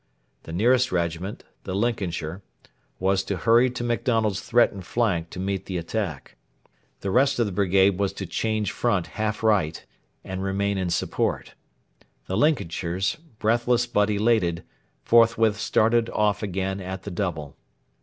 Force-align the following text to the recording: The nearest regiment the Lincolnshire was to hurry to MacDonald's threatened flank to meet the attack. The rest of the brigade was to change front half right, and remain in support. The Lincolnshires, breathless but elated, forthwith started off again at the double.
The 0.49 0.51
nearest 0.51 0.91
regiment 0.91 1.43
the 1.63 1.75
Lincolnshire 1.75 2.41
was 2.97 3.23
to 3.25 3.37
hurry 3.37 3.69
to 3.69 3.83
MacDonald's 3.83 4.39
threatened 4.41 4.83
flank 4.83 5.29
to 5.29 5.39
meet 5.39 5.67
the 5.67 5.77
attack. 5.77 6.37
The 7.01 7.11
rest 7.11 7.37
of 7.37 7.45
the 7.45 7.51
brigade 7.51 7.99
was 7.99 8.11
to 8.13 8.25
change 8.25 8.71
front 8.71 9.05
half 9.05 9.43
right, 9.43 9.85
and 10.23 10.41
remain 10.41 10.79
in 10.79 10.89
support. 10.89 11.53
The 12.25 12.35
Lincolnshires, 12.35 13.17
breathless 13.37 13.85
but 13.85 14.09
elated, 14.09 14.63
forthwith 15.03 15.57
started 15.57 16.09
off 16.09 16.41
again 16.41 16.79
at 16.81 17.03
the 17.03 17.11
double. 17.11 17.55